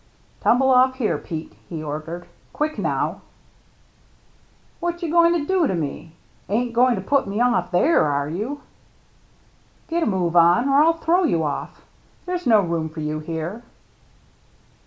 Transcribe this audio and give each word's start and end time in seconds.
"Tumble 0.39 0.71
ofF 0.71 0.97
there, 0.97 1.19
Pete," 1.19 1.53
he 1.69 1.83
ordered. 1.83 2.25
"Quick, 2.53 2.79
now." 2.79 3.21
28 4.79 4.81
THE 4.81 4.81
MERRT 4.81 4.93
ANNE 4.93 4.93
"What 4.95 5.03
you 5.03 5.11
going 5.11 5.33
to 5.33 5.47
do 5.47 5.67
to 5.67 5.75
me? 5.75 6.15
Ain't 6.49 6.73
goin* 6.73 6.95
to 6.95 7.01
put 7.01 7.27
me 7.27 7.39
off 7.39 7.69
there, 7.69 8.03
are 8.03 8.27
you?" 8.27 8.61
"Get 9.89 10.01
a 10.01 10.07
move 10.07 10.35
on, 10.35 10.67
or 10.67 10.81
I'll 10.81 10.93
throw 10.93 11.23
you 11.23 11.43
ofF. 11.43 11.85
There's 12.25 12.47
no 12.47 12.61
room 12.61 12.89
for 12.89 13.01
you 13.01 13.19
here." 13.19 13.61